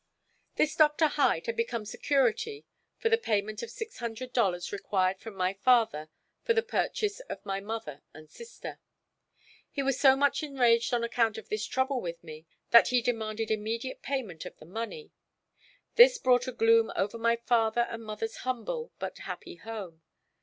[0.55, 2.65] This Doctor Hyde had become security
[2.97, 6.09] for the payment of the $600 required from my father
[6.43, 8.79] for the purchase of my mother and sister.
[9.69, 13.51] He was so much enraged on account of this trouble with me, that he demanded
[13.51, 15.11] immediate payment of the money.
[15.97, 20.01] This brought a gloom over my father and mother's humble but happy home.